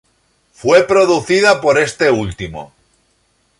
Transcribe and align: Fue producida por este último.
Fue 0.51 0.87
producida 0.87 1.61
por 1.61 1.77
este 1.79 2.09
último. 2.09 2.73